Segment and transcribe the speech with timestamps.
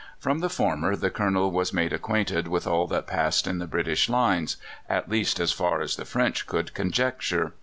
[0.17, 4.09] From the former the Colonel was made acquainted with all that passed in the British
[4.09, 4.57] lines
[4.89, 7.53] at least, as far as the French could conjecture.